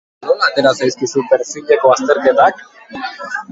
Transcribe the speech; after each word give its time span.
Nola 0.27 0.45
atera 0.51 0.71
zaizkizu 0.79 1.25
perfileko 1.33 1.93
azterketak? 1.99 2.67